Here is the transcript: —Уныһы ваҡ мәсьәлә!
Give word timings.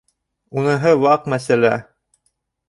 —Уныһы 0.61 0.93
ваҡ 1.03 1.27
мәсьәлә! 1.35 1.75